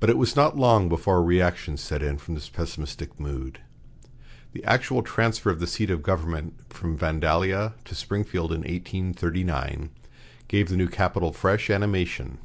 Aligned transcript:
But 0.00 0.10
it 0.10 0.18
was 0.18 0.34
not 0.34 0.56
long 0.56 0.88
before 0.88 1.18
a 1.18 1.22
reaction 1.22 1.76
set 1.76 2.02
in 2.02 2.18
from 2.18 2.34
this 2.34 2.48
pessimistic 2.48 3.20
mood. 3.20 3.60
The 4.52 4.64
actual 4.64 5.00
transfer 5.04 5.48
of 5.48 5.60
the 5.60 5.66
seat 5.68 5.90
of 5.90 6.02
government 6.02 6.54
from 6.70 6.96
Vandalia 6.98 7.74
to 7.84 7.94
Springfield 7.94 8.50
in 8.50 8.62
1839 8.62 9.90
gave 10.48 10.68
the 10.68 10.76
new 10.76 10.88
capital 10.88 11.32
fresh 11.32 11.70
animation. 11.70 12.38